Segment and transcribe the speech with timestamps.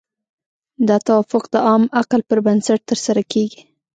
[0.87, 3.61] دا توافق د عام عقل پر بنسټ ترسره کیږي.